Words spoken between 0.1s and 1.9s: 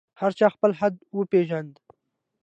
هر چا خپل حد وپېژاند.